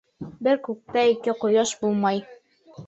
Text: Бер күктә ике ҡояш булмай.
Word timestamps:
Бер 0.47 0.57
күктә 0.69 1.05
ике 1.13 1.37
ҡояш 1.45 1.77
булмай. 1.85 2.29